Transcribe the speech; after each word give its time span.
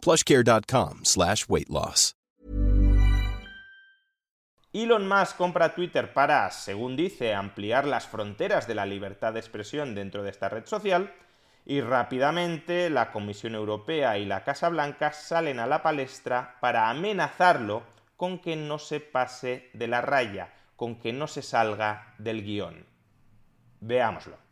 plushcare.com 0.00 1.00
slash 1.04 1.46
weight 1.48 1.68
loss. 1.68 2.14
Elon 4.72 5.08
Musk 5.08 5.36
compra 5.36 5.74
Twitter 5.74 6.12
para, 6.12 6.48
según 6.52 6.94
dice, 6.94 7.34
ampliar 7.34 7.88
las 7.88 8.06
fronteras 8.06 8.68
de 8.68 8.76
la 8.76 8.86
libertad 8.86 9.32
de 9.32 9.40
expresión 9.40 9.96
dentro 9.96 10.22
de 10.22 10.30
esta 10.30 10.48
red 10.48 10.64
social 10.64 11.12
y 11.66 11.80
rápidamente 11.80 12.88
la 12.88 13.10
Comisión 13.10 13.56
Europea 13.56 14.16
y 14.18 14.26
la 14.26 14.44
Casa 14.44 14.68
Blanca 14.68 15.12
salen 15.12 15.58
a 15.58 15.66
la 15.66 15.82
palestra 15.82 16.56
para 16.60 16.88
amenazarlo 16.88 17.82
con 18.16 18.38
que 18.38 18.54
no 18.54 18.78
se 18.78 19.00
pase 19.00 19.70
de 19.72 19.88
la 19.88 20.02
raya, 20.02 20.54
con 20.76 21.00
que 21.00 21.12
no 21.12 21.26
se 21.26 21.42
salga 21.42 22.14
del 22.18 22.44
guion. 22.44 22.86
Veámoslo. 23.80 24.49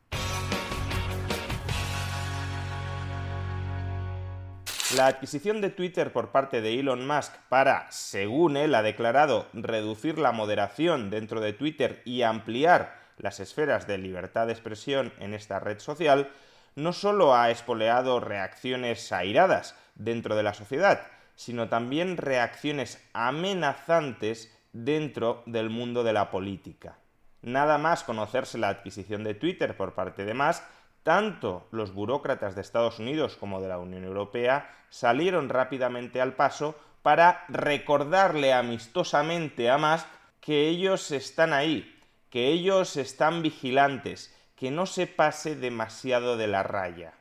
La 4.97 5.07
adquisición 5.07 5.61
de 5.61 5.69
Twitter 5.69 6.15
por 6.15 6.31
parte 6.31 6.63
de 6.63 6.81
Elon 6.81 7.07
Musk 7.07 7.35
para, 7.51 7.87
según 7.91 8.57
él 8.57 8.75
ha 8.75 8.81
declarado, 8.81 9.47
reducir 9.53 10.19
la 10.19 10.33
moderación 10.33 11.11
dentro 11.11 11.43
de 11.43 11.53
Twitter 11.53 12.01
y 12.07 12.23
ampliar 12.23 12.99
las 13.19 13.39
esferas 13.39 13.87
de 13.87 13.99
libertad 13.99 14.47
de 14.47 14.55
expresión 14.55 15.13
en 15.19 15.35
esta 15.35 15.61
red 15.61 15.79
social, 15.79 16.31
no 16.75 16.95
solo 16.95 17.37
ha 17.37 17.51
espoleado 17.51 18.19
reacciones 18.19 19.13
airadas 19.13 19.75
dentro 19.95 20.37
de 20.37 20.43
la 20.43 20.55
sociedad, 20.55 21.07
sino 21.35 21.69
también 21.69 22.17
reacciones 22.17 23.07
amenazantes 23.13 24.57
dentro 24.73 25.43
del 25.45 25.69
mundo 25.69 26.03
de 26.03 26.15
la 26.15 26.31
política. 26.31 26.97
Nada 27.43 27.77
más 27.77 28.05
conocerse 28.05 28.57
la 28.57 28.71
adquisición 28.71 29.23
de 29.23 29.35
Twitter 29.35 29.77
por 29.77 29.95
parte 29.95 30.25
de 30.25 30.33
Musk, 30.33 30.63
tanto 31.09 31.67
los 31.71 31.95
burócratas 31.95 32.55
de 32.55 32.61
Estados 32.61 32.99
Unidos 32.99 33.39
como 33.41 33.63
de 33.63 33.69
la 33.69 33.79
Unión 33.79 34.05
Europea 34.05 34.71
salieron 34.91 35.49
rápidamente 35.49 36.21
al 36.21 36.35
paso 36.35 36.75
para 37.01 37.47
recordarle 37.49 38.53
amistosamente 38.53 39.71
a 39.71 39.79
Musk 39.79 40.07
que 40.43 40.69
ellos 40.69 41.11
están 41.11 41.55
ahí, 41.55 41.99
que 42.29 42.49
ellos 42.49 42.99
están 42.99 43.41
vigilantes, 43.41 44.37
que 44.55 44.71
no 44.71 44.85
se 44.85 45.07
pase 45.07 45.57
demasiado 45.57 46.37
de 46.37 46.47
la 46.47 46.63
raya. 46.63 47.15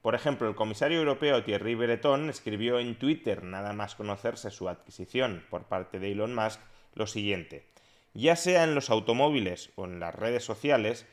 Por 0.00 0.14
ejemplo, 0.14 0.48
el 0.48 0.54
comisario 0.54 0.98
europeo 0.98 1.44
Thierry 1.44 1.74
Breton 1.74 2.30
escribió 2.30 2.78
en 2.78 2.98
Twitter, 2.98 3.42
nada 3.42 3.74
más 3.74 3.96
conocerse 3.96 4.50
su 4.50 4.70
adquisición 4.70 5.44
por 5.50 5.64
parte 5.64 5.98
de 5.98 6.12
Elon 6.12 6.34
Musk, 6.34 6.58
lo 6.94 7.06
siguiente. 7.06 7.66
Ya 8.14 8.34
sea 8.34 8.64
en 8.64 8.74
los 8.74 8.88
automóviles 8.88 9.72
o 9.76 9.84
en 9.84 10.00
las 10.00 10.14
redes 10.14 10.42
sociales, 10.42 11.06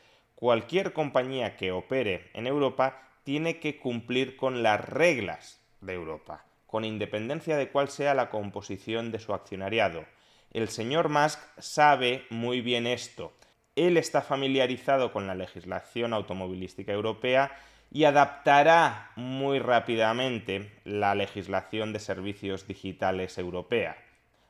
cualquier 0.44 0.92
compañía 0.92 1.56
que 1.56 1.72
opere 1.72 2.28
en 2.34 2.46
Europa 2.46 3.00
tiene 3.22 3.60
que 3.60 3.78
cumplir 3.78 4.36
con 4.36 4.62
las 4.62 4.78
reglas 4.78 5.62
de 5.80 5.94
Europa, 5.94 6.44
con 6.66 6.84
independencia 6.84 7.56
de 7.56 7.70
cuál 7.70 7.88
sea 7.88 8.12
la 8.12 8.28
composición 8.28 9.10
de 9.10 9.20
su 9.20 9.32
accionariado. 9.32 10.04
El 10.50 10.68
señor 10.68 11.08
Musk 11.08 11.40
sabe 11.56 12.26
muy 12.28 12.60
bien 12.60 12.86
esto. 12.86 13.32
Él 13.74 13.96
está 13.96 14.20
familiarizado 14.20 15.14
con 15.14 15.26
la 15.26 15.34
legislación 15.34 16.12
automovilística 16.12 16.92
europea 16.92 17.56
y 17.90 18.04
adaptará 18.04 19.12
muy 19.16 19.60
rápidamente 19.60 20.70
la 20.84 21.14
legislación 21.14 21.94
de 21.94 22.00
servicios 22.00 22.66
digitales 22.66 23.38
europea. 23.38 23.96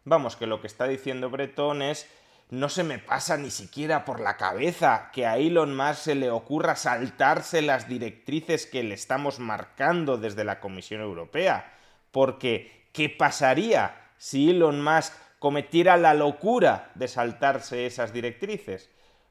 Vamos, 0.03 0.35
que 0.35 0.49
lo 0.49 0.61
que 0.61 0.67
está 0.67 0.89
diciendo 0.89 1.31
Breton 1.31 1.83
es 1.83 2.11
no 2.51 2.69
se 2.69 2.85
me 2.85 2.99
pasa 2.99 3.37
ni 3.37 3.51
siquiera 3.51 4.05
por 4.05 4.21
la 4.21 4.37
cabeza 4.37 5.11
que 5.13 5.27
a 5.27 5.39
Elon 5.39 5.75
Musk 5.75 5.97
se 5.97 6.15
le 6.15 6.31
ocurra 6.31 6.77
saltarse 6.77 7.63
las 7.63 7.89
directrices 7.89 8.67
que 8.67 8.83
le 8.83 8.95
estamos 8.95 9.39
marcando 9.39 10.19
desde 10.19 10.45
la 10.45 10.61
Comisión 10.61 11.01
Europea. 11.01 11.73
Porque, 12.13 12.89
¿qué 12.93 13.09
pasaría 13.09 14.11
si 14.19 14.51
Elon 14.51 14.83
Musk 14.83 15.13
cometiera 15.39 15.97
la 15.97 16.15
locura 16.15 16.91
de 16.95 17.09
saltarse 17.09 17.87
esas 17.87 18.13
directrices? 18.13 18.91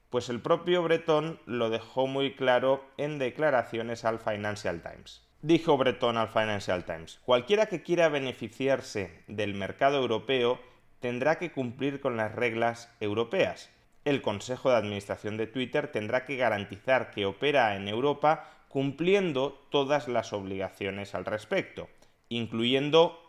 Pues 0.09 0.29
el 0.29 0.41
propio 0.41 0.83
Breton 0.83 1.39
lo 1.45 1.69
dejó 1.69 2.07
muy 2.07 2.35
claro 2.35 2.83
en 2.97 3.19
declaraciones 3.19 4.05
al 4.05 4.19
Financial 4.19 4.81
Times. 4.81 5.23
Dijo 5.41 5.77
Breton 5.77 6.17
al 6.17 6.29
Financial 6.29 6.85
Times, 6.85 7.19
cualquiera 7.25 7.65
que 7.65 7.83
quiera 7.83 8.09
beneficiarse 8.09 9.23
del 9.27 9.53
mercado 9.55 9.97
europeo 9.97 10.59
tendrá 11.03 11.37
que 11.37 11.51
cumplir 11.51 11.99
con 11.99 12.15
las 12.15 12.33
reglas 12.33 12.89
europeas. 13.01 13.69
El 14.05 14.21
Consejo 14.21 14.69
de 14.69 14.77
Administración 14.77 15.35
de 15.35 15.47
Twitter 15.47 15.91
tendrá 15.91 16.25
que 16.25 16.37
garantizar 16.37 17.11
que 17.11 17.25
opera 17.25 17.75
en 17.75 17.89
Europa 17.89 18.49
cumpliendo 18.69 19.51
todas 19.69 20.07
las 20.07 20.31
obligaciones 20.31 21.13
al 21.13 21.25
respecto, 21.25 21.89
incluyendo 22.29 23.19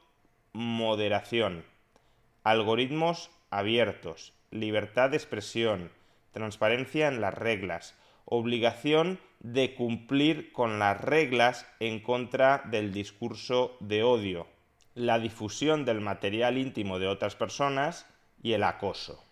moderación, 0.53 1.65
algoritmos 2.45 3.33
abiertos, 3.51 4.35
libertad 4.53 5.11
de 5.11 5.17
expresión, 5.17 5.91
transparencia 6.31 7.09
en 7.09 7.21
las 7.21 7.35
reglas, 7.35 7.99
obligación 8.25 9.19
de 9.41 9.75
cumplir 9.75 10.53
con 10.53 10.79
las 10.79 11.01
reglas 11.01 11.67
en 11.81 11.99
contra 11.99 12.63
del 12.67 12.93
discurso 12.93 13.77
de 13.81 14.05
odio, 14.05 14.47
la 14.95 15.19
difusión 15.19 15.85
del 15.85 16.01
material 16.01 16.59
íntimo 16.59 16.99
de 16.99 17.09
otras 17.09 17.35
personas 17.35 18.07
y 18.43 18.53
el 18.53 18.63
acoso. 18.63 19.23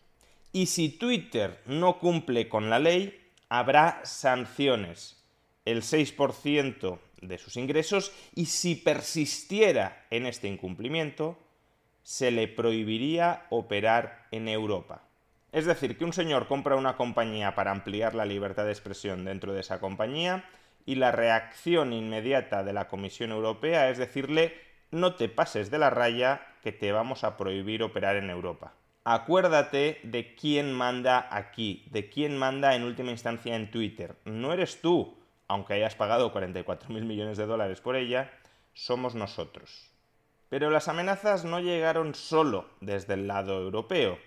Y 0.53 0.67
si 0.67 0.89
Twitter 0.91 1.61
no 1.67 1.99
cumple 1.99 2.49
con 2.49 2.69
la 2.69 2.79
ley, 2.79 3.19
habrá 3.49 4.01
sanciones, 4.05 5.23
el 5.65 5.83
6% 5.83 6.99
de 7.21 7.39
sus 7.39 7.57
ingresos, 7.57 8.13
y 8.35 8.47
si 8.47 8.75
persistiera 8.75 10.05
en 10.11 10.27
este 10.27 10.49
incumplimiento, 10.49 11.39
se 12.03 12.31
le 12.31 12.49
prohibiría 12.49 13.47
operar 13.51 14.27
en 14.33 14.49
Europa. 14.49 15.03
Es 15.53 15.67
decir, 15.67 15.97
que 15.97 16.05
un 16.05 16.13
señor 16.13 16.49
compra 16.49 16.77
una 16.77 16.97
compañía 16.97 17.55
para 17.55 17.71
ampliar 17.71 18.15
la 18.15 18.25
libertad 18.25 18.65
de 18.65 18.73
expresión 18.73 19.25
dentro 19.25 19.53
de 19.53 19.61
esa 19.61 19.81
compañía 19.81 20.45
y 20.87 20.97
la 20.97 21.13
reacción 21.13 21.93
inmediata 21.93 22.65
de 22.65 22.73
la 22.73 22.89
Comisión 22.89 23.31
Europea 23.31 23.91
es 23.91 23.99
decirle 23.99 24.55
no 24.93 25.15
te 25.15 25.29
pases 25.29 25.71
de 25.71 25.79
la 25.79 25.91
raya 25.91 26.47
que 26.63 26.71
te 26.71 26.93
vamos 26.93 27.25
a 27.25 27.37
prohibir 27.37 27.83
operar 27.83 28.17
en 28.17 28.31
Europa. 28.31 28.75
Acuérdate 29.05 29.99
de 30.05 30.37
quién 30.37 30.73
manda 30.73 31.27
aquí, 31.31 31.89
de 31.91 32.09
quién 32.09 32.39
manda 32.39 32.77
en 32.77 32.85
última 32.85 33.11
instancia 33.11 33.57
en 33.57 33.71
Twitter. 33.71 34.15
No 34.25 34.53
eres 34.53 34.81
tú, 34.81 35.19
aunque 35.49 35.75
hayas 35.75 35.97
pagado 35.97 36.31
44 36.31 36.91
mil 36.91 37.05
millones 37.05 37.37
de 37.37 37.47
dólares 37.47 37.81
por 37.81 37.97
ella, 37.97 38.31
somos 38.75 39.17
nosotros. 39.17 39.91
Pero 40.49 40.71
las 40.71 40.87
amenazas 40.89 41.45
no 41.45 41.59
llegaron 41.59 42.15
solo 42.15 42.67
desde 42.81 43.15
el 43.15 43.27
lado 43.27 43.61
europeo. 43.61 44.19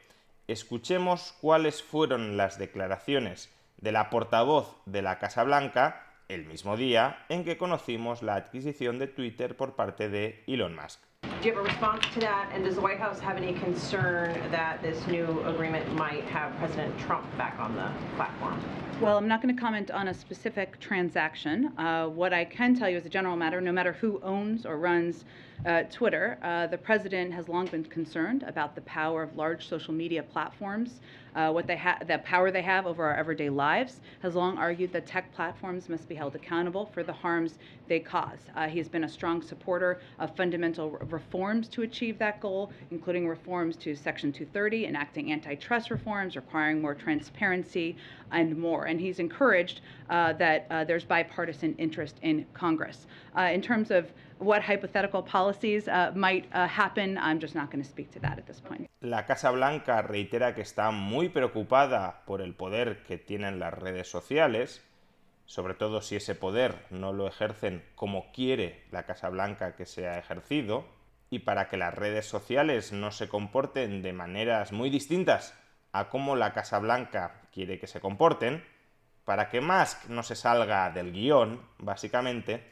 Escuchemos 0.47 1.35
cuáles 1.39 1.83
fueron 1.83 2.35
las 2.35 2.57
declaraciones 2.57 3.53
de 3.77 3.91
la 3.91 4.09
portavoz 4.09 4.75
de 4.85 5.03
la 5.03 5.19
Casa 5.19 5.43
Blanca 5.43 6.04
el 6.27 6.45
mismo 6.45 6.77
día 6.77 7.17
en 7.29 7.43
que 7.43 7.57
conocimos 7.57 8.23
la 8.23 8.35
adquisición 8.35 8.99
de 8.99 9.07
Twitter 9.07 9.55
por 9.55 9.75
parte 9.75 10.09
de 10.09 10.43
Elon 10.47 10.75
Musk. 10.75 11.01
Do 11.41 11.49
you 11.49 11.55
have 11.55 11.65
a 11.65 11.67
response 11.67 12.05
to 12.13 12.19
that? 12.21 12.49
And 12.53 12.63
does 12.63 12.75
the 12.75 12.81
White 12.81 12.99
House 12.99 13.19
have 13.19 13.37
any 13.37 13.53
concern 13.53 14.33
that 14.51 14.81
this 14.81 15.05
new 15.07 15.43
agreement 15.45 15.93
might 15.95 16.23
have 16.25 16.55
President 16.57 16.97
Trump 16.99 17.25
back 17.37 17.59
on 17.59 17.75
the 17.75 17.91
platform? 18.15 18.59
Well, 19.01 19.17
I'm 19.17 19.27
not 19.27 19.41
going 19.41 19.53
to 19.53 19.59
comment 19.59 19.91
on 19.91 20.07
a 20.07 20.13
specific 20.13 20.79
transaction. 20.79 21.77
Uh, 21.77 22.07
what 22.07 22.31
I 22.31 22.45
can 22.45 22.73
tell 22.73 22.89
you 22.89 22.95
as 22.95 23.05
a 23.05 23.09
general 23.09 23.35
matter, 23.35 23.59
no 23.59 23.73
matter 23.73 23.91
who 23.91 24.21
owns 24.23 24.65
or 24.65 24.77
runs 24.77 25.25
uh, 25.65 25.83
Twitter, 25.91 26.37
uh, 26.41 26.67
the 26.67 26.77
president 26.77 27.33
has 27.33 27.49
long 27.49 27.65
been 27.67 27.83
concerned 27.83 28.43
about 28.43 28.73
the 28.75 28.81
power 28.81 29.23
of 29.23 29.35
large 29.35 29.67
social 29.67 29.93
media 29.93 30.23
platforms, 30.23 30.99
uh, 31.35 31.51
what 31.51 31.67
they 31.67 31.75
have, 31.75 32.07
the 32.07 32.17
power 32.19 32.51
they 32.51 32.61
have 32.61 32.85
over 32.85 33.03
our 33.03 33.15
everyday 33.15 33.49
lives. 33.49 33.99
Has 34.21 34.35
long 34.35 34.57
argued 34.57 34.93
that 34.93 35.05
tech 35.05 35.33
platforms 35.33 35.89
must 35.89 36.07
be 36.07 36.15
held 36.15 36.35
accountable 36.35 36.85
for 36.93 37.03
the 37.03 37.13
harms 37.13 37.57
they 37.87 37.99
cause. 37.99 38.39
Uh, 38.55 38.67
he 38.67 38.77
has 38.77 38.87
been 38.87 39.03
a 39.03 39.09
strong 39.09 39.41
supporter 39.41 39.99
of 40.19 40.35
fundamental 40.35 40.91
reforms 40.91 41.67
to 41.69 41.81
achieve 41.81 42.17
that 42.19 42.39
goal, 42.39 42.71
including 42.91 43.27
reforms 43.27 43.75
to 43.77 43.95
Section 43.95 44.31
230, 44.31 44.85
enacting 44.85 45.31
antitrust 45.31 45.89
reforms, 45.89 46.35
requiring 46.35 46.81
more 46.81 46.95
transparency, 46.95 47.97
and 48.31 48.57
more. 48.57 48.85
And 48.85 48.99
he's 48.99 49.19
encouraged 49.19 49.81
uh, 50.09 50.33
that 50.33 50.67
uh, 50.69 50.83
there's 50.83 51.05
bipartisan 51.05 51.75
interest 51.77 52.15
in 52.21 52.45
Congress. 52.53 53.07
in 53.37 53.61
terms 53.61 53.91
of 53.91 54.05
what 54.39 54.61
hypothetical 54.61 55.21
policies 55.21 55.87
uh, 55.87 56.11
might 56.15 56.45
uh, 56.53 56.67
happen. 56.67 57.17
I'm 57.17 57.39
just 57.39 57.55
not 57.55 57.71
going 57.71 57.83
to 57.83 57.89
speak 57.89 58.11
to 58.11 58.19
that 58.19 58.37
at 58.37 58.45
this 58.45 58.59
point. 58.59 58.89
La 59.01 59.25
Casa 59.25 59.51
Blanca 59.51 60.01
reitera 60.01 60.53
que 60.53 60.61
está 60.61 60.91
muy 60.91 61.29
preocupada 61.29 62.23
por 62.25 62.41
el 62.41 62.53
poder 62.53 63.03
que 63.03 63.17
tienen 63.17 63.59
las 63.59 63.73
redes 63.73 64.09
sociales, 64.09 64.81
sobre 65.45 65.75
todo 65.75 66.01
si 66.01 66.15
ese 66.15 66.35
poder 66.35 66.85
no 66.89 67.13
lo 67.13 67.27
ejercen 67.27 67.83
como 67.95 68.31
quiere 68.31 68.83
la 68.91 69.03
Casa 69.03 69.29
Blanca 69.29 69.75
que 69.75 69.85
sea 69.85 70.17
ejercido, 70.17 70.85
y 71.29 71.39
para 71.39 71.67
que 71.67 71.77
las 71.77 71.93
redes 71.93 72.25
sociales 72.25 72.91
no 72.91 73.11
se 73.11 73.27
comporten 73.29 74.01
de 74.01 74.13
maneras 74.13 74.71
muy 74.71 74.89
distintas 74.89 75.57
a 75.91 76.09
cómo 76.09 76.35
la 76.35 76.53
Casa 76.53 76.79
Blanca 76.79 77.41
quiere 77.55 77.79
que 77.79 77.87
se 77.87 78.01
comporten, 78.01 78.63
para 79.23 79.49
que 79.49 79.61
Musk 79.61 80.09
no 80.09 80.23
se 80.23 80.35
salga 80.35 80.91
del 80.91 81.13
guion, 81.13 81.61
básicamente, 81.79 82.69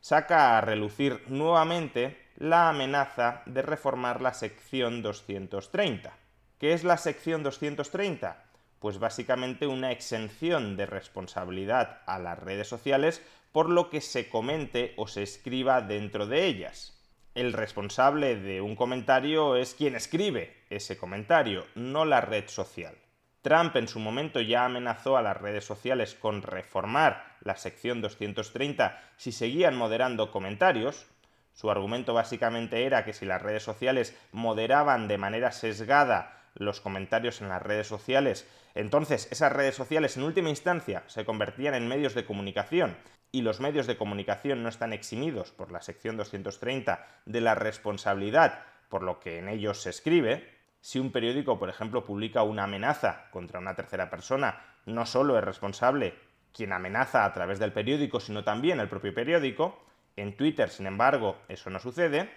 saca 0.00 0.58
a 0.58 0.60
relucir 0.60 1.22
nuevamente 1.28 2.18
la 2.36 2.68
amenaza 2.68 3.42
de 3.46 3.62
reformar 3.62 4.20
la 4.20 4.34
sección 4.34 5.02
230. 5.02 6.12
¿Qué 6.58 6.72
es 6.72 6.82
la 6.82 6.96
sección 6.96 7.44
230? 7.44 8.44
Pues 8.80 8.98
básicamente 8.98 9.68
una 9.68 9.92
exención 9.92 10.76
de 10.76 10.86
responsabilidad 10.86 12.02
a 12.04 12.18
las 12.18 12.38
redes 12.38 12.68
sociales 12.68 13.22
por 13.52 13.70
lo 13.70 13.88
que 13.88 14.00
se 14.00 14.28
comente 14.28 14.94
o 14.96 15.06
se 15.06 15.22
escriba 15.22 15.80
dentro 15.80 16.26
de 16.26 16.44
ellas. 16.44 16.92
El 17.36 17.52
responsable 17.52 18.34
de 18.34 18.60
un 18.60 18.74
comentario 18.74 19.54
es 19.54 19.74
quien 19.74 19.94
escribe 19.94 20.64
ese 20.70 20.98
comentario, 20.98 21.64
no 21.76 22.04
la 22.04 22.20
red 22.20 22.48
social. 22.48 22.96
Trump 23.44 23.76
en 23.76 23.88
su 23.88 24.00
momento 24.00 24.40
ya 24.40 24.64
amenazó 24.64 25.18
a 25.18 25.22
las 25.22 25.36
redes 25.36 25.66
sociales 25.66 26.14
con 26.14 26.40
reformar 26.40 27.36
la 27.42 27.56
sección 27.56 28.00
230 28.00 28.98
si 29.18 29.32
seguían 29.32 29.76
moderando 29.76 30.30
comentarios. 30.30 31.04
Su 31.52 31.70
argumento 31.70 32.14
básicamente 32.14 32.86
era 32.86 33.04
que 33.04 33.12
si 33.12 33.26
las 33.26 33.42
redes 33.42 33.62
sociales 33.62 34.16
moderaban 34.32 35.08
de 35.08 35.18
manera 35.18 35.52
sesgada 35.52 36.40
los 36.54 36.80
comentarios 36.80 37.42
en 37.42 37.50
las 37.50 37.60
redes 37.60 37.86
sociales, 37.86 38.48
entonces 38.74 39.28
esas 39.30 39.52
redes 39.52 39.74
sociales 39.74 40.16
en 40.16 40.22
última 40.22 40.48
instancia 40.48 41.02
se 41.06 41.26
convertían 41.26 41.74
en 41.74 41.86
medios 41.86 42.14
de 42.14 42.24
comunicación 42.24 42.96
y 43.30 43.42
los 43.42 43.60
medios 43.60 43.86
de 43.86 43.98
comunicación 43.98 44.62
no 44.62 44.70
están 44.70 44.94
eximidos 44.94 45.50
por 45.50 45.70
la 45.70 45.82
sección 45.82 46.16
230 46.16 47.06
de 47.26 47.40
la 47.42 47.54
responsabilidad 47.54 48.62
por 48.88 49.02
lo 49.02 49.18
que 49.18 49.38
en 49.38 49.48
ellos 49.48 49.82
se 49.82 49.90
escribe, 49.90 50.53
si 50.84 50.98
un 50.98 51.12
periódico, 51.12 51.58
por 51.58 51.70
ejemplo, 51.70 52.04
publica 52.04 52.42
una 52.42 52.64
amenaza 52.64 53.30
contra 53.30 53.58
una 53.58 53.74
tercera 53.74 54.10
persona, 54.10 54.62
no 54.84 55.06
solo 55.06 55.38
es 55.38 55.42
responsable 55.42 56.12
quien 56.52 56.74
amenaza 56.74 57.24
a 57.24 57.32
través 57.32 57.58
del 57.58 57.72
periódico, 57.72 58.20
sino 58.20 58.44
también 58.44 58.78
el 58.80 58.88
propio 58.90 59.14
periódico. 59.14 59.82
En 60.14 60.36
Twitter, 60.36 60.68
sin 60.68 60.86
embargo, 60.86 61.38
eso 61.48 61.70
no 61.70 61.78
sucede 61.78 62.28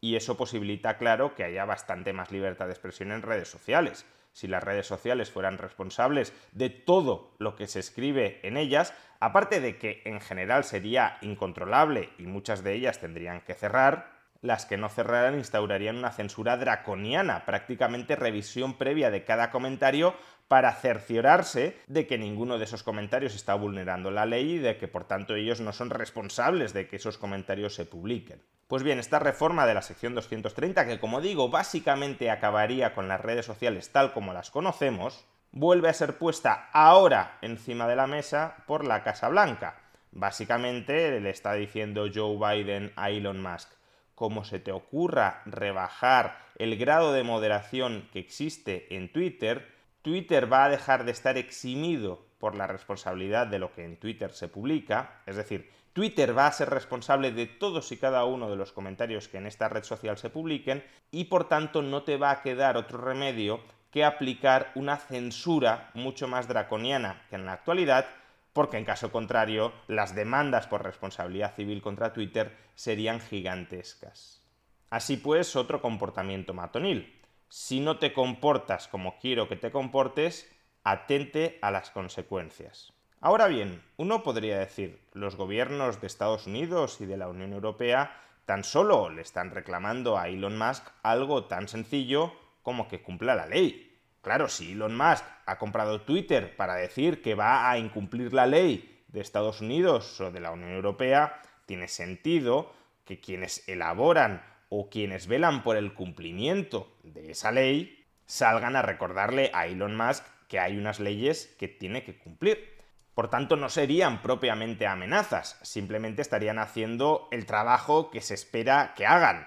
y 0.00 0.14
eso 0.14 0.36
posibilita, 0.36 0.98
claro, 0.98 1.34
que 1.34 1.42
haya 1.42 1.64
bastante 1.64 2.12
más 2.12 2.30
libertad 2.30 2.66
de 2.66 2.74
expresión 2.74 3.10
en 3.10 3.22
redes 3.22 3.48
sociales. 3.48 4.06
Si 4.30 4.46
las 4.46 4.62
redes 4.62 4.86
sociales 4.86 5.32
fueran 5.32 5.58
responsables 5.58 6.32
de 6.52 6.70
todo 6.70 7.34
lo 7.38 7.56
que 7.56 7.66
se 7.66 7.80
escribe 7.80 8.38
en 8.44 8.56
ellas, 8.56 8.94
aparte 9.18 9.60
de 9.60 9.78
que 9.78 10.02
en 10.04 10.20
general 10.20 10.62
sería 10.62 11.18
incontrolable 11.22 12.10
y 12.18 12.28
muchas 12.28 12.62
de 12.62 12.74
ellas 12.74 13.00
tendrían 13.00 13.40
que 13.40 13.54
cerrar, 13.54 14.15
las 14.40 14.66
que 14.66 14.76
no 14.76 14.88
cerraran 14.88 15.36
instaurarían 15.36 15.96
una 15.96 16.12
censura 16.12 16.56
draconiana, 16.56 17.44
prácticamente 17.44 18.16
revisión 18.16 18.74
previa 18.78 19.10
de 19.10 19.24
cada 19.24 19.50
comentario 19.50 20.14
para 20.48 20.72
cerciorarse 20.72 21.76
de 21.86 22.06
que 22.06 22.18
ninguno 22.18 22.58
de 22.58 22.64
esos 22.64 22.82
comentarios 22.82 23.34
está 23.34 23.54
vulnerando 23.54 24.10
la 24.10 24.26
ley 24.26 24.54
y 24.54 24.58
de 24.58 24.76
que 24.76 24.88
por 24.88 25.04
tanto 25.04 25.34
ellos 25.34 25.60
no 25.60 25.72
son 25.72 25.90
responsables 25.90 26.72
de 26.72 26.86
que 26.88 26.96
esos 26.96 27.18
comentarios 27.18 27.74
se 27.74 27.84
publiquen. 27.84 28.42
Pues 28.68 28.82
bien, 28.82 28.98
esta 28.98 29.18
reforma 29.18 29.66
de 29.66 29.74
la 29.74 29.82
sección 29.82 30.14
230, 30.14 30.86
que 30.86 31.00
como 31.00 31.20
digo 31.20 31.48
básicamente 31.48 32.30
acabaría 32.30 32.94
con 32.94 33.08
las 33.08 33.20
redes 33.20 33.46
sociales 33.46 33.90
tal 33.90 34.12
como 34.12 34.32
las 34.32 34.50
conocemos, 34.50 35.24
vuelve 35.52 35.88
a 35.88 35.94
ser 35.94 36.18
puesta 36.18 36.68
ahora 36.72 37.38
encima 37.42 37.88
de 37.88 37.96
la 37.96 38.06
mesa 38.06 38.56
por 38.66 38.84
la 38.84 39.02
Casa 39.02 39.28
Blanca. 39.28 39.80
Básicamente 40.12 41.20
le 41.20 41.30
está 41.30 41.54
diciendo 41.54 42.06
Joe 42.12 42.36
Biden 42.36 42.92
a 42.96 43.10
Elon 43.10 43.42
Musk, 43.42 43.70
como 44.16 44.44
se 44.44 44.58
te 44.58 44.72
ocurra 44.72 45.42
rebajar 45.46 46.38
el 46.56 46.76
grado 46.76 47.12
de 47.12 47.22
moderación 47.22 48.08
que 48.12 48.18
existe 48.18 48.96
en 48.96 49.12
Twitter, 49.12 49.72
Twitter 50.02 50.52
va 50.52 50.64
a 50.64 50.68
dejar 50.68 51.04
de 51.04 51.12
estar 51.12 51.36
eximido 51.36 52.26
por 52.38 52.56
la 52.56 52.66
responsabilidad 52.66 53.46
de 53.46 53.58
lo 53.58 53.72
que 53.72 53.84
en 53.84 53.98
Twitter 53.98 54.32
se 54.32 54.48
publica, 54.48 55.20
es 55.26 55.36
decir, 55.36 55.70
Twitter 55.92 56.36
va 56.36 56.46
a 56.46 56.52
ser 56.52 56.70
responsable 56.70 57.32
de 57.32 57.46
todos 57.46 57.90
y 57.92 57.96
cada 57.96 58.24
uno 58.24 58.50
de 58.50 58.56
los 58.56 58.72
comentarios 58.72 59.28
que 59.28 59.38
en 59.38 59.46
esta 59.46 59.68
red 59.68 59.82
social 59.82 60.18
se 60.18 60.30
publiquen 60.30 60.84
y 61.10 61.24
por 61.24 61.48
tanto 61.48 61.80
no 61.80 62.02
te 62.02 62.16
va 62.16 62.30
a 62.30 62.42
quedar 62.42 62.76
otro 62.76 62.98
remedio 62.98 63.60
que 63.90 64.04
aplicar 64.04 64.72
una 64.74 64.96
censura 64.96 65.90
mucho 65.94 66.28
más 66.28 66.48
draconiana 66.48 67.22
que 67.30 67.36
en 67.36 67.46
la 67.46 67.54
actualidad 67.54 68.06
porque 68.56 68.78
en 68.78 68.86
caso 68.86 69.12
contrario 69.12 69.74
las 69.86 70.14
demandas 70.14 70.66
por 70.66 70.82
responsabilidad 70.82 71.54
civil 71.54 71.82
contra 71.82 72.14
Twitter 72.14 72.56
serían 72.74 73.20
gigantescas. 73.20 74.42
Así 74.88 75.18
pues, 75.18 75.56
otro 75.56 75.82
comportamiento 75.82 76.54
matonil. 76.54 77.20
Si 77.50 77.80
no 77.80 77.98
te 77.98 78.14
comportas 78.14 78.88
como 78.88 79.18
quiero 79.18 79.46
que 79.46 79.56
te 79.56 79.70
comportes, 79.70 80.50
atente 80.84 81.58
a 81.60 81.70
las 81.70 81.90
consecuencias. 81.90 82.94
Ahora 83.20 83.46
bien, 83.46 83.82
uno 83.98 84.22
podría 84.22 84.58
decir, 84.58 85.02
los 85.12 85.36
gobiernos 85.36 86.00
de 86.00 86.06
Estados 86.06 86.46
Unidos 86.46 87.02
y 87.02 87.04
de 87.04 87.18
la 87.18 87.28
Unión 87.28 87.52
Europea 87.52 88.22
tan 88.46 88.64
solo 88.64 89.10
le 89.10 89.20
están 89.20 89.50
reclamando 89.50 90.16
a 90.16 90.28
Elon 90.28 90.56
Musk 90.56 90.86
algo 91.02 91.44
tan 91.44 91.68
sencillo 91.68 92.32
como 92.62 92.88
que 92.88 93.02
cumpla 93.02 93.34
la 93.34 93.44
ley. 93.44 93.95
Claro, 94.26 94.48
si 94.48 94.72
Elon 94.72 94.96
Musk 94.96 95.24
ha 95.46 95.56
comprado 95.56 96.00
Twitter 96.00 96.56
para 96.56 96.74
decir 96.74 97.22
que 97.22 97.36
va 97.36 97.70
a 97.70 97.78
incumplir 97.78 98.34
la 98.34 98.44
ley 98.44 99.04
de 99.06 99.20
Estados 99.20 99.60
Unidos 99.60 100.20
o 100.20 100.32
de 100.32 100.40
la 100.40 100.50
Unión 100.50 100.72
Europea, 100.72 101.40
tiene 101.64 101.86
sentido 101.86 102.72
que 103.04 103.20
quienes 103.20 103.62
elaboran 103.68 104.44
o 104.68 104.90
quienes 104.90 105.28
velan 105.28 105.62
por 105.62 105.76
el 105.76 105.94
cumplimiento 105.94 106.92
de 107.04 107.30
esa 107.30 107.52
ley 107.52 108.04
salgan 108.24 108.74
a 108.74 108.82
recordarle 108.82 109.52
a 109.54 109.68
Elon 109.68 109.96
Musk 109.96 110.24
que 110.48 110.58
hay 110.58 110.76
unas 110.76 110.98
leyes 110.98 111.54
que 111.56 111.68
tiene 111.68 112.02
que 112.02 112.18
cumplir. 112.18 112.74
Por 113.14 113.30
tanto, 113.30 113.54
no 113.54 113.68
serían 113.68 114.22
propiamente 114.22 114.88
amenazas, 114.88 115.56
simplemente 115.62 116.20
estarían 116.20 116.58
haciendo 116.58 117.28
el 117.30 117.46
trabajo 117.46 118.10
que 118.10 118.22
se 118.22 118.34
espera 118.34 118.92
que 118.96 119.06
hagan, 119.06 119.46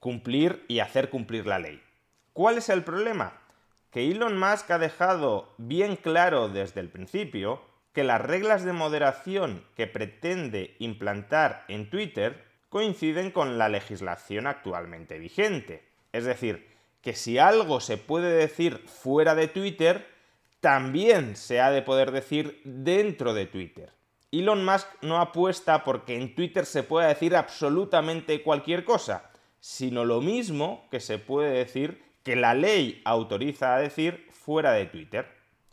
cumplir 0.00 0.64
y 0.66 0.80
hacer 0.80 1.10
cumplir 1.10 1.46
la 1.46 1.60
ley. 1.60 1.80
¿Cuál 2.32 2.58
es 2.58 2.68
el 2.70 2.82
problema? 2.82 3.45
Que 3.96 4.10
Elon 4.10 4.38
Musk 4.38 4.70
ha 4.72 4.78
dejado 4.78 5.54
bien 5.56 5.96
claro 5.96 6.50
desde 6.50 6.80
el 6.80 6.90
principio 6.90 7.62
que 7.94 8.04
las 8.04 8.20
reglas 8.20 8.62
de 8.62 8.74
moderación 8.74 9.64
que 9.74 9.86
pretende 9.86 10.76
implantar 10.80 11.64
en 11.68 11.88
Twitter 11.88 12.44
coinciden 12.68 13.30
con 13.30 13.56
la 13.56 13.70
legislación 13.70 14.46
actualmente 14.46 15.18
vigente. 15.18 15.88
Es 16.12 16.26
decir, 16.26 16.68
que 17.00 17.14
si 17.14 17.38
algo 17.38 17.80
se 17.80 17.96
puede 17.96 18.36
decir 18.36 18.84
fuera 18.86 19.34
de 19.34 19.48
Twitter, 19.48 20.06
también 20.60 21.34
se 21.34 21.62
ha 21.62 21.70
de 21.70 21.80
poder 21.80 22.10
decir 22.10 22.60
dentro 22.64 23.32
de 23.32 23.46
Twitter. 23.46 23.94
Elon 24.30 24.62
Musk 24.62 24.88
no 25.00 25.22
apuesta 25.22 25.84
porque 25.84 26.20
en 26.20 26.34
Twitter 26.34 26.66
se 26.66 26.82
pueda 26.82 27.08
decir 27.08 27.34
absolutamente 27.34 28.42
cualquier 28.42 28.84
cosa, 28.84 29.30
sino 29.58 30.04
lo 30.04 30.20
mismo 30.20 30.86
que 30.90 31.00
se 31.00 31.16
puede 31.16 31.52
decir 31.52 32.05
que 32.26 32.34
la 32.34 32.54
ley 32.54 33.00
autoriza 33.04 33.76
a 33.76 33.78
decir 33.78 34.26
fuera 34.32 34.72
de 34.72 34.86
Twitter. 34.86 35.28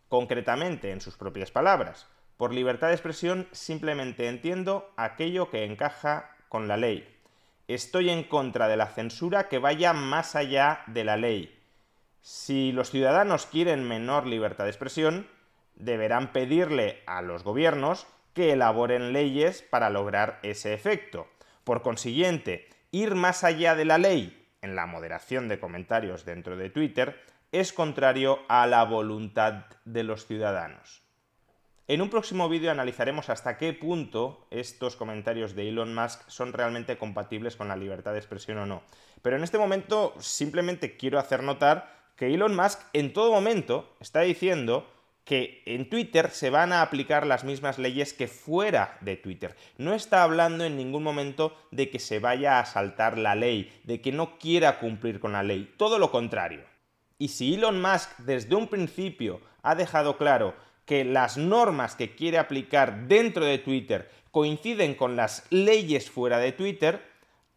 Concretamente, 0.08 0.92
en 0.92 1.02
sus 1.02 1.18
propias 1.18 1.50
palabras, 1.50 2.06
por 2.38 2.54
libertad 2.54 2.90
de 2.90 2.94
expresión 2.94 3.48
simplemente 3.52 4.28
entiendo 4.28 4.94
aquello 4.96 5.50
que 5.50 5.66
encaja 5.66 6.30
con 6.50 6.68
la 6.68 6.78
ley. 6.78 7.12
Estoy 7.68 8.12
en 8.12 8.22
contra 8.24 8.68
de 8.68 8.78
la 8.78 8.86
censura 8.86 9.50
que 9.50 9.58
vaya 9.58 9.94
más 9.94 10.36
allá 10.36 10.84
de 10.86 11.04
la 11.04 11.18
ley. 11.18 11.60
Si 12.22 12.72
los 12.72 12.92
ciudadanos 12.92 13.48
quieren 13.48 13.88
menor 13.88 14.28
libertad 14.28 14.66
de 14.66 14.70
expresión, 14.70 15.28
deberán 15.74 16.34
pedirle 16.34 17.02
a 17.08 17.24
los 17.24 17.44
gobiernos 17.44 18.06
que 18.36 18.52
elaboren 18.52 19.12
leyes 19.12 19.64
para 19.64 19.90
lograr 19.90 20.40
ese 20.44 20.76
efecto. 20.76 21.26
Por 21.64 21.82
consiguiente, 21.82 22.70
ir 22.92 23.16
más 23.16 23.44
allá 23.44 23.74
de 23.74 23.86
la 23.86 23.98
ley 23.98 24.43
en 24.64 24.76
la 24.76 24.88
moderación 24.88 25.48
de 25.48 25.60
comentarios 25.60 26.26
dentro 26.26 26.58
de 26.58 26.72
Twitter 26.72 27.22
es 27.52 27.72
contrario 27.72 28.40
a 28.48 28.66
la 28.66 28.84
voluntad 28.84 29.66
de 29.86 30.04
los 30.04 30.26
ciudadanos. 30.26 31.04
En 31.88 32.02
un 32.02 32.10
próximo 32.10 32.48
vídeo 32.48 32.72
analizaremos 32.72 33.30
hasta 33.30 33.58
qué 33.58 33.74
punto 33.74 34.48
estos 34.50 34.96
comentarios 34.96 35.54
de 35.54 35.68
Elon 35.68 35.94
Musk 35.94 36.22
son 36.28 36.54
realmente 36.54 36.98
compatibles 36.98 37.58
con 37.58 37.68
la 37.68 37.76
libertad 37.76 38.14
de 38.14 38.20
expresión 38.20 38.58
o 38.58 38.66
no. 38.66 38.84
Pero 39.22 39.36
en 39.36 39.44
este 39.44 39.58
momento 39.58 40.16
simplemente 40.20 40.96
quiero 40.96 41.20
hacer 41.20 41.44
notar 41.44 41.94
que 42.16 42.34
Elon 42.34 42.56
Musk 42.56 42.80
en 42.94 43.12
todo 43.12 43.32
momento 43.32 43.94
está 44.00 44.22
diciendo 44.22 44.90
que 45.24 45.64
en 45.66 45.90
Twitter 45.90 46.32
se 46.32 46.50
van 46.50 46.74
a 46.74 46.82
aplicar 46.82 47.26
las 47.26 47.44
mismas 47.44 47.80
leyes 47.80 48.14
que 48.14 48.28
fuera 48.28 48.98
de 49.02 49.16
Twitter. 49.16 49.56
No 49.78 49.94
está 49.94 50.24
hablando 50.24 50.66
en 50.66 50.76
ningún 50.76 51.04
momento 51.04 51.56
de 51.72 51.90
que 51.90 52.00
se 52.00 52.20
vaya 52.20 52.60
a 52.60 52.66
saltar 52.66 53.18
la 53.18 53.36
ley, 53.36 53.72
de 53.86 54.02
que 54.02 54.12
no 54.12 54.38
quiera 54.38 54.80
cumplir 54.80 55.20
con 55.20 55.32
la 55.32 55.44
ley, 55.44 55.74
todo 55.78 55.98
lo 55.98 56.12
contrario. 56.12 56.64
Y 57.18 57.30
si 57.30 57.54
Elon 57.54 57.82
Musk 57.82 58.18
desde 58.20 58.56
un 58.56 58.68
principio 58.68 59.40
ha 59.62 59.76
dejado 59.76 60.18
claro 60.18 60.56
que 60.86 61.06
las 61.06 61.38
normas 61.38 61.96
que 61.96 62.16
quiere 62.16 62.38
aplicar 62.38 63.08
dentro 63.08 63.46
de 63.46 63.60
Twitter 63.60 64.10
coinciden 64.32 64.96
con 64.96 65.16
las 65.16 65.46
leyes 65.50 66.12
fuera 66.12 66.40
de 66.40 66.52
Twitter, 66.52 67.02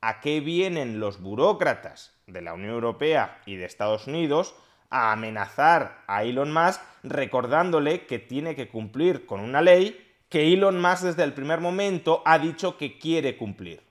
¿a 0.00 0.20
qué 0.20 0.40
vienen 0.40 1.00
los 1.00 1.20
burócratas 1.20 2.14
de 2.28 2.42
la 2.42 2.54
Unión 2.54 2.74
Europea 2.74 3.40
y 3.46 3.56
de 3.56 3.64
Estados 3.64 4.06
Unidos 4.06 4.54
a 4.90 5.12
amenazar 5.12 6.02
a 6.06 6.24
Elon 6.24 6.52
Musk 6.52 6.80
recordándole 7.02 8.06
que 8.06 8.18
tiene 8.18 8.54
que 8.54 8.68
cumplir 8.68 9.26
con 9.26 9.40
una 9.40 9.62
ley 9.62 10.02
que 10.28 10.52
Elon 10.52 10.80
Musk 10.80 11.02
desde 11.02 11.24
el 11.24 11.32
primer 11.32 11.60
momento 11.60 12.22
ha 12.24 12.38
dicho 12.38 12.76
que 12.76 12.98
quiere 12.98 13.36
cumplir. 13.36 13.82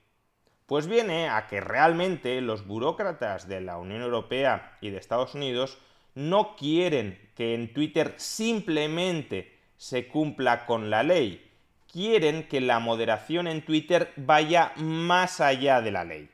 Pues 0.66 0.86
viene 0.86 1.28
a 1.28 1.46
que 1.46 1.60
realmente 1.60 2.40
los 2.40 2.66
burócratas 2.66 3.48
de 3.48 3.60
la 3.60 3.78
Unión 3.78 4.02
Europea 4.02 4.76
y 4.80 4.90
de 4.90 4.98
Estados 4.98 5.34
Unidos 5.34 5.78
no 6.14 6.56
quieren 6.56 7.30
que 7.36 7.54
en 7.54 7.72
Twitter 7.72 8.14
simplemente 8.16 9.56
se 9.76 10.08
cumpla 10.08 10.66
con 10.66 10.90
la 10.90 11.02
ley, 11.02 11.46
quieren 11.92 12.48
que 12.48 12.60
la 12.60 12.80
moderación 12.80 13.46
en 13.46 13.64
Twitter 13.64 14.12
vaya 14.16 14.72
más 14.76 15.40
allá 15.40 15.80
de 15.80 15.92
la 15.92 16.04
ley. 16.04 16.30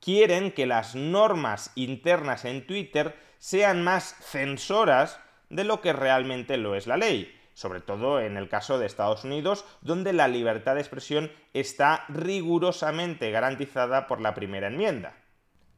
Quieren 0.00 0.52
que 0.52 0.66
las 0.66 0.94
normas 0.94 1.72
internas 1.74 2.44
en 2.44 2.66
Twitter 2.66 3.14
sean 3.40 3.82
más 3.82 4.14
censoras 4.20 5.18
de 5.48 5.64
lo 5.64 5.80
que 5.80 5.94
realmente 5.94 6.58
lo 6.58 6.76
es 6.76 6.86
la 6.86 6.98
ley, 6.98 7.34
sobre 7.54 7.80
todo 7.80 8.20
en 8.20 8.36
el 8.36 8.48
caso 8.48 8.78
de 8.78 8.86
Estados 8.86 9.24
Unidos, 9.24 9.64
donde 9.80 10.12
la 10.12 10.28
libertad 10.28 10.74
de 10.74 10.82
expresión 10.82 11.32
está 11.54 12.04
rigurosamente 12.08 13.30
garantizada 13.30 14.06
por 14.06 14.20
la 14.20 14.34
primera 14.34 14.68
enmienda. 14.68 15.16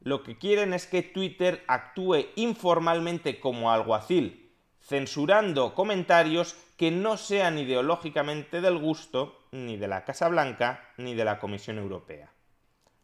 Lo 0.01 0.23
que 0.23 0.37
quieren 0.37 0.73
es 0.73 0.85
que 0.85 1.01
Twitter 1.01 1.63
actúe 1.67 2.25
informalmente 2.35 3.39
como 3.39 3.71
alguacil, 3.71 4.51
censurando 4.81 5.73
comentarios 5.73 6.57
que 6.75 6.91
no 6.91 7.15
sean 7.15 7.57
ideológicamente 7.57 8.59
del 8.59 8.77
gusto 8.77 9.39
ni 9.51 9.77
de 9.77 9.87
la 9.87 10.03
Casa 10.03 10.27
Blanca 10.27 10.89
ni 10.97 11.15
de 11.15 11.23
la 11.23 11.39
Comisión 11.39 11.77
Europea 11.77 12.32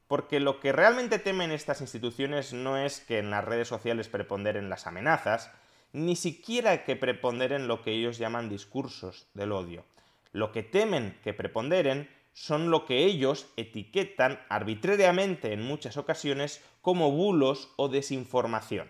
porque 0.09 0.39
lo 0.39 0.59
que 0.59 0.71
realmente 0.71 1.19
temen 1.19 1.51
estas 1.51 1.81
instituciones 1.81 2.51
no 2.51 2.77
es 2.77 2.99
que 2.99 3.19
en 3.19 3.29
las 3.29 3.45
redes 3.45 3.67
sociales 3.67 4.09
preponderen 4.09 4.67
las 4.67 4.87
amenazas, 4.87 5.51
ni 5.93 6.15
siquiera 6.15 6.83
que 6.83 6.95
preponderen 6.95 7.67
lo 7.67 7.83
que 7.83 7.91
ellos 7.91 8.17
llaman 8.17 8.49
discursos 8.49 9.27
del 9.35 9.51
odio. 9.51 9.85
Lo 10.31 10.51
que 10.51 10.63
temen 10.63 11.15
que 11.23 11.35
preponderen 11.35 12.09
son 12.33 12.71
lo 12.71 12.85
que 12.85 13.05
ellos 13.05 13.49
etiquetan 13.55 14.39
arbitrariamente 14.49 15.53
en 15.53 15.61
muchas 15.61 15.95
ocasiones 15.95 16.63
como 16.81 17.11
bulos 17.11 17.69
o 17.75 17.87
desinformación. 17.87 18.87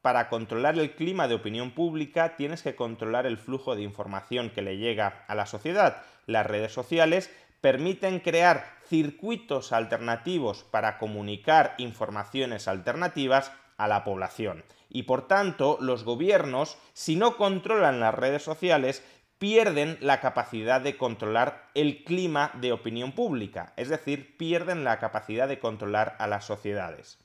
Para 0.00 0.30
controlar 0.30 0.78
el 0.78 0.94
clima 0.94 1.28
de 1.28 1.34
opinión 1.34 1.72
pública 1.72 2.34
tienes 2.36 2.62
que 2.62 2.74
controlar 2.74 3.26
el 3.26 3.36
flujo 3.36 3.76
de 3.76 3.82
información 3.82 4.48
que 4.48 4.62
le 4.62 4.78
llega 4.78 5.26
a 5.28 5.34
la 5.34 5.44
sociedad. 5.44 6.02
Las 6.24 6.46
redes 6.46 6.72
sociales 6.72 7.30
permiten 7.62 8.20
crear 8.20 8.66
circuitos 8.86 9.72
alternativos 9.72 10.64
para 10.64 10.98
comunicar 10.98 11.74
informaciones 11.78 12.68
alternativas 12.68 13.52
a 13.78 13.88
la 13.88 14.04
población. 14.04 14.64
Y 14.90 15.04
por 15.04 15.26
tanto, 15.26 15.78
los 15.80 16.04
gobiernos, 16.04 16.76
si 16.92 17.16
no 17.16 17.38
controlan 17.38 18.00
las 18.00 18.14
redes 18.14 18.42
sociales, 18.42 19.02
pierden 19.38 19.96
la 20.00 20.20
capacidad 20.20 20.80
de 20.80 20.96
controlar 20.96 21.70
el 21.74 22.04
clima 22.04 22.50
de 22.60 22.72
opinión 22.72 23.12
pública, 23.12 23.72
es 23.76 23.88
decir, 23.88 24.36
pierden 24.36 24.84
la 24.84 24.98
capacidad 24.98 25.48
de 25.48 25.58
controlar 25.58 26.16
a 26.18 26.26
las 26.26 26.44
sociedades. 26.44 27.18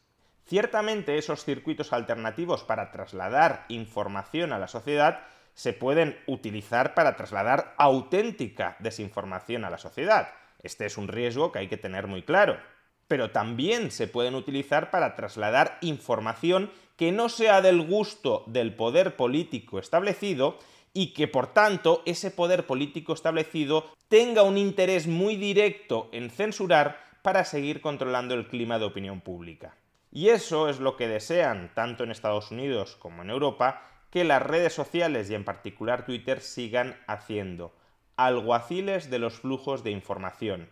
Ciertamente 0.45 1.17
esos 1.17 1.43
circuitos 1.43 1.91
alternativos 1.91 2.63
para 2.63 2.91
trasladar 2.91 3.65
información 3.67 4.53
a 4.53 4.59
la 4.59 4.67
sociedad 4.69 5.19
se 5.57 5.73
pueden 5.73 6.15
utilizar 6.27 6.93
para 6.93 7.15
trasladar 7.15 7.73
auténtica 7.79 8.77
desinformación 8.77 9.65
a 9.65 9.71
la 9.71 9.79
sociedad. 9.79 10.29
Este 10.61 10.85
es 10.85 10.99
un 10.99 11.07
riesgo 11.07 11.51
que 11.51 11.57
hay 11.57 11.67
que 11.67 11.77
tener 11.77 12.05
muy 12.05 12.21
claro. 12.21 12.59
Pero 13.07 13.31
también 13.31 13.89
se 13.89 14.07
pueden 14.07 14.35
utilizar 14.35 14.91
para 14.91 15.15
trasladar 15.15 15.79
información 15.81 16.69
que 16.95 17.11
no 17.11 17.27
sea 17.27 17.61
del 17.61 17.81
gusto 17.81 18.43
del 18.45 18.75
poder 18.75 19.15
político 19.15 19.79
establecido 19.79 20.59
y 20.93 21.13
que 21.13 21.27
por 21.27 21.47
tanto 21.47 22.03
ese 22.05 22.29
poder 22.29 22.67
político 22.67 23.13
establecido 23.13 23.85
tenga 24.09 24.43
un 24.43 24.59
interés 24.59 25.07
muy 25.07 25.37
directo 25.37 26.07
en 26.11 26.29
censurar 26.29 26.99
para 27.23 27.43
seguir 27.45 27.81
controlando 27.81 28.35
el 28.35 28.47
clima 28.47 28.77
de 28.77 28.85
opinión 28.85 29.21
pública. 29.21 29.75
Y 30.11 30.29
eso 30.29 30.69
es 30.69 30.79
lo 30.79 30.95
que 30.97 31.07
desean, 31.07 31.71
tanto 31.73 32.03
en 32.03 32.11
Estados 32.11 32.51
Unidos 32.51 32.95
como 32.99 33.23
en 33.23 33.31
Europa, 33.31 33.81
que 34.17 34.23
las 34.23 34.41
redes 34.41 34.73
sociales 34.73 35.29
y 35.29 35.35
en 35.35 35.43
particular 35.43 36.03
Twitter 36.03 36.41
sigan 36.41 36.97
haciendo 37.05 37.71
alguaciles 38.15 39.11
de 39.11 39.19
los 39.19 39.35
flujos 39.41 39.83
de 39.83 39.91
información, 39.91 40.71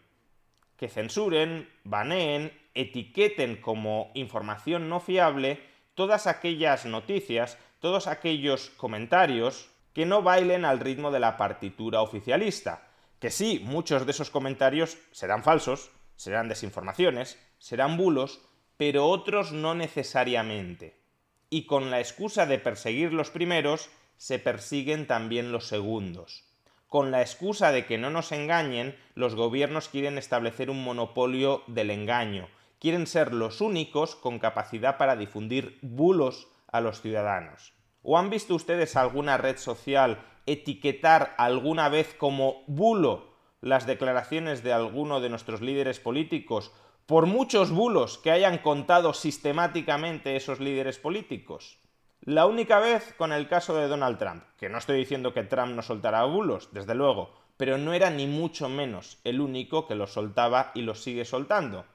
que 0.78 0.90
censuren, 0.90 1.70
baneen, 1.84 2.52
etiqueten 2.74 3.62
como 3.62 4.10
información 4.16 4.90
no 4.90 5.00
fiable 5.00 5.62
todas 5.94 6.26
aquellas 6.26 6.88
noticias, 6.88 7.60
todos 7.82 8.08
aquellos 8.08 8.72
comentarios 8.78 9.70
que 9.94 10.08
no 10.08 10.24
bailen 10.24 10.66
al 10.66 10.80
ritmo 10.80 11.12
de 11.12 11.20
la 11.20 11.38
partitura 11.38 12.02
oficialista. 12.02 12.88
Que 13.20 13.30
sí, 13.30 13.62
muchos 13.64 14.08
de 14.08 14.12
esos 14.12 14.32
comentarios 14.32 14.98
serán 15.12 15.44
falsos, 15.44 15.92
serán 16.16 16.50
desinformaciones, 16.50 17.40
serán 17.60 17.96
bulos, 17.96 18.42
pero 18.76 19.06
otros 19.06 19.52
no 19.52 19.76
necesariamente 19.76 21.05
y 21.50 21.66
con 21.66 21.92
la 21.92 22.00
excusa 22.00 22.46
de 22.46 22.60
perseguir 22.60 23.14
los 23.14 23.30
primeros, 23.30 23.90
se 24.18 24.40
persiguen 24.40 25.08
también 25.08 25.52
los 25.52 25.68
segundos. 25.68 26.44
Con 26.88 27.12
la 27.12 27.22
excusa 27.22 27.72
de 27.72 27.86
que 27.86 27.98
no 27.98 28.10
nos 28.10 28.32
engañen, 28.32 28.96
los 29.16 29.36
gobiernos 29.36 29.90
quieren 29.90 30.18
establecer 30.18 30.70
un 30.70 30.84
monopolio 30.84 31.64
del 31.68 31.92
engaño, 31.92 32.48
quieren 32.80 33.08
ser 33.08 33.34
los 33.34 33.62
únicos 33.62 34.16
con 34.16 34.40
capacidad 34.40 34.98
para 34.98 35.16
difundir 35.16 35.80
bulos 35.82 36.48
a 36.72 36.82
los 36.82 37.02
ciudadanos. 37.02 37.74
¿O 38.04 38.18
han 38.18 38.30
visto 38.30 38.56
ustedes 38.56 38.96
alguna 38.96 39.38
red 39.38 39.58
social 39.58 40.24
etiquetar 40.46 41.34
alguna 41.38 41.90
vez 41.90 42.14
como 42.14 42.64
bulo 42.68 43.34
las 43.62 43.88
declaraciones 43.88 44.62
de 44.64 44.74
alguno 44.74 45.20
de 45.22 45.30
nuestros 45.30 45.62
líderes 45.62 46.00
políticos 46.00 46.72
por 47.06 47.28
muchos 47.28 47.70
bulos 47.70 48.18
que 48.18 48.32
hayan 48.32 48.58
contado 48.58 49.14
sistemáticamente 49.14 50.36
esos 50.36 50.60
líderes 50.60 50.98
políticos. 50.98 51.78
La 52.22 52.48
única 52.48 52.80
vez 52.80 53.14
con 53.16 53.32
el 53.32 53.48
caso 53.48 53.76
de 53.76 53.88
Donald 53.88 54.18
Trump, 54.18 54.44
que 54.58 54.70
no 54.70 54.80
estoy 54.80 54.98
diciendo 54.98 55.32
que 55.32 55.44
Trump 55.44 55.76
no 55.76 55.84
soltara 55.84 56.24
bulos, 56.24 56.70
desde 56.72 56.96
luego, 56.96 57.36
pero 57.58 57.78
no 57.78 57.94
era 57.94 58.10
ni 58.10 58.26
mucho 58.26 58.70
menos 58.70 59.20
el 59.24 59.40
único 59.40 59.88
que 59.88 59.94
los 59.94 60.14
soltaba 60.14 60.72
y 60.74 60.82
los 60.82 61.04
sigue 61.04 61.26
soltando. 61.26 61.86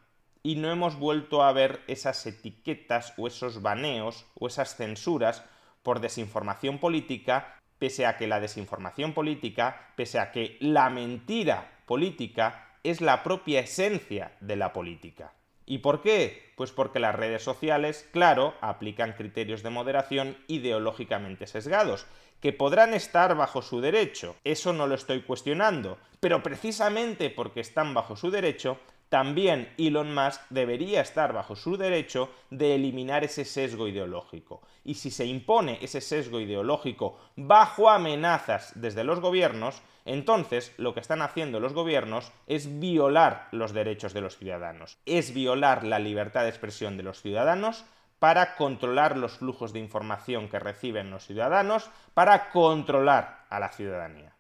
Y 0.45 0.55
no 0.55 0.71
hemos 0.71 0.97
vuelto 0.97 1.43
a 1.43 1.52
ver 1.52 1.83
esas 1.88 2.25
etiquetas 2.26 3.12
o 3.19 3.26
esos 3.26 3.61
baneos 3.61 4.26
o 4.38 4.47
esas 4.47 4.76
censuras 4.76 5.45
por 5.83 5.99
desinformación 5.99 6.79
política, 6.79 7.59
pese 7.81 8.07
a 8.07 8.17
que 8.17 8.29
la 8.29 8.38
desinformación 8.38 9.12
política, 9.12 9.93
pese 9.97 10.21
a 10.21 10.31
que 10.31 10.57
la 10.61 10.88
mentira 10.88 11.83
política 11.85 12.69
es 12.82 13.00
la 13.00 13.22
propia 13.22 13.60
esencia 13.60 14.37
de 14.40 14.56
la 14.56 14.72
política. 14.72 15.34
¿Y 15.66 15.78
por 15.78 16.02
qué? 16.02 16.52
Pues 16.56 16.72
porque 16.72 16.99
las 16.99 17.14
redes 17.14 17.42
sociales, 17.42 18.08
claro, 18.12 18.54
aplican 18.60 19.12
criterios 19.12 19.62
de 19.62 19.70
moderación 19.70 20.37
ideológicamente 20.49 21.46
sesgados, 21.46 22.06
que 22.40 22.52
podrán 22.52 22.94
estar 22.94 23.37
bajo 23.37 23.62
su 23.62 23.80
derecho, 23.80 24.34
eso 24.44 24.72
no 24.72 24.87
lo 24.87 24.94
estoy 24.94 25.22
cuestionando, 25.22 25.99
pero 26.20 26.42
precisamente 26.42 27.30
porque 27.30 27.60
están 27.60 27.94
bajo 27.94 28.16
su 28.16 28.30
derecho, 28.30 28.78
también 29.11 29.69
Elon 29.76 30.14
Musk 30.14 30.40
debería 30.50 31.00
estar 31.00 31.33
bajo 31.33 31.57
su 31.57 31.76
derecho 31.76 32.31
de 32.49 32.76
eliminar 32.76 33.25
ese 33.25 33.45
sesgo 33.45 33.88
ideológico. 33.88 34.62
Y 34.85 34.95
si 34.95 35.11
se 35.11 35.26
impone 35.26 35.79
ese 35.83 36.00
sesgo 36.00 36.40
ideológico 36.40 37.19
bajo 37.37 37.90
amenazas 37.90 38.73
desde 38.76 39.02
los 39.05 39.21
gobiernos, 39.21 39.83
entonces 40.05 40.73
lo 40.79 40.95
que 40.95 41.00
están 41.00 41.23
haciendo 41.23 41.59
los 41.59 41.75
gobiernos 41.75 42.31
es 42.47 42.79
violar 42.79 43.49
los 43.50 43.73
derechos 43.73 44.14
de 44.14 44.21
los 44.21 44.38
ciudadanos, 44.38 44.97
es 45.07 45.35
violar 45.35 45.83
la 45.85 45.99
libertad 45.99 46.45
de 46.45 46.50
expresión 46.50 46.97
de 46.97 47.02
los 47.02 47.21
ciudadanos 47.21 47.85
para 48.21 48.55
controlar 48.55 49.17
los 49.17 49.38
flujos 49.38 49.73
de 49.73 49.81
información 49.81 50.49
que 50.49 50.61
reciben 50.61 51.11
los 51.11 51.26
ciudadanos, 51.26 51.90
para 52.14 52.50
controlar 52.50 53.45
a 53.50 53.59
la 53.59 53.71
ciudadanía. 53.71 54.37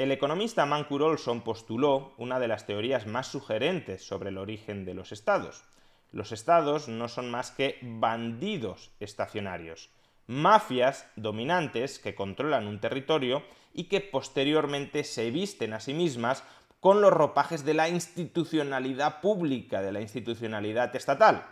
El 0.00 0.12
economista 0.12 0.64
Mancur 0.64 1.02
Olson 1.02 1.42
postuló 1.42 2.14
una 2.16 2.40
de 2.40 2.48
las 2.48 2.64
teorías 2.64 3.06
más 3.06 3.26
sugerentes 3.26 4.02
sobre 4.02 4.30
el 4.30 4.38
origen 4.38 4.86
de 4.86 4.94
los 4.94 5.12
estados. 5.12 5.62
Los 6.10 6.32
estados 6.32 6.88
no 6.88 7.06
son 7.06 7.30
más 7.30 7.50
que 7.50 7.76
bandidos 7.82 8.92
estacionarios. 8.98 9.90
mafias 10.26 11.06
dominantes 11.16 11.98
que 11.98 12.14
controlan 12.14 12.66
un 12.66 12.80
territorio 12.80 13.42
y 13.74 13.90
que 13.90 14.00
posteriormente 14.00 15.04
se 15.04 15.30
visten 15.30 15.74
a 15.74 15.80
sí 15.80 15.92
mismas 15.92 16.44
con 16.80 17.02
los 17.02 17.12
ropajes 17.12 17.66
de 17.66 17.74
la 17.74 17.90
institucionalidad 17.90 19.20
pública, 19.20 19.82
de 19.82 19.92
la 19.92 20.00
institucionalidad 20.00 20.96
estatal. 20.96 21.44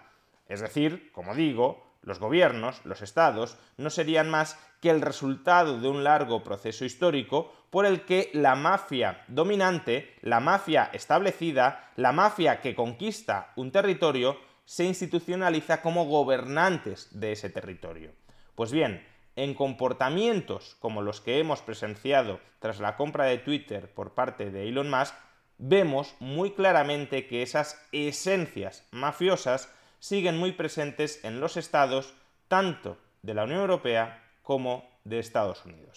Es 0.48 0.62
decir, 0.62 1.12
como 1.12 1.34
digo, 1.34 1.86
los 2.00 2.18
gobiernos, 2.18 2.80
los 2.86 3.02
estados, 3.02 3.58
no 3.76 3.90
serían 3.90 4.30
más 4.30 4.58
que 4.80 4.88
el 4.88 5.02
resultado 5.02 5.78
de 5.80 5.88
un 5.88 6.02
largo 6.02 6.42
proceso 6.42 6.86
histórico 6.86 7.52
por 7.70 7.86
el 7.86 8.02
que 8.02 8.30
la 8.32 8.54
mafia 8.54 9.24
dominante, 9.28 10.14
la 10.22 10.40
mafia 10.40 10.90
establecida, 10.92 11.90
la 11.96 12.12
mafia 12.12 12.60
que 12.60 12.74
conquista 12.74 13.52
un 13.56 13.70
territorio, 13.70 14.38
se 14.64 14.84
institucionaliza 14.84 15.80
como 15.80 16.04
gobernantes 16.04 17.08
de 17.18 17.32
ese 17.32 17.50
territorio. 17.50 18.12
Pues 18.54 18.72
bien, 18.72 19.06
en 19.36 19.54
comportamientos 19.54 20.76
como 20.80 21.00
los 21.00 21.20
que 21.20 21.38
hemos 21.38 21.62
presenciado 21.62 22.40
tras 22.58 22.80
la 22.80 22.96
compra 22.96 23.24
de 23.24 23.38
Twitter 23.38 23.92
por 23.92 24.14
parte 24.14 24.50
de 24.50 24.68
Elon 24.68 24.90
Musk, 24.90 25.14
vemos 25.58 26.14
muy 26.20 26.52
claramente 26.52 27.26
que 27.26 27.42
esas 27.42 27.80
esencias 27.92 28.86
mafiosas 28.90 29.72
siguen 30.00 30.38
muy 30.38 30.52
presentes 30.52 31.24
en 31.24 31.40
los 31.40 31.56
estados 31.56 32.14
tanto 32.48 32.98
de 33.22 33.34
la 33.34 33.44
Unión 33.44 33.60
Europea 33.60 34.24
como 34.42 34.88
de 35.04 35.18
Estados 35.18 35.64
Unidos. 35.64 35.96